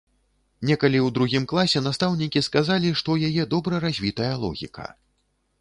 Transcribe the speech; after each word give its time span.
Некалі 0.69 0.97
ў 0.99 1.09
другім 1.17 1.45
класе 1.51 1.83
настаўнікі 1.89 2.43
сказалі, 2.49 2.95
што 3.03 3.07
ў 3.17 3.31
яе 3.31 3.43
добра 3.55 3.85
развітая 3.85 4.33
логіка. 4.49 4.91